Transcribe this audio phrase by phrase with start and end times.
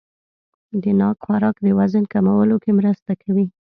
[0.81, 3.45] د ناک خوراک د وزن کمولو کې مرسته کوي.